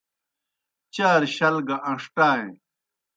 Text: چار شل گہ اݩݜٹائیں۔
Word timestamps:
چار 0.93 1.21
شل 1.35 1.55
گہ 1.67 1.77
اݩݜٹائیں۔ 1.89 2.49